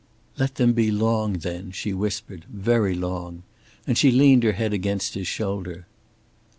[0.39, 3.43] "Let them be long, then," she whispered, "very long,"
[3.85, 5.85] and she leaned her head against his shoulder.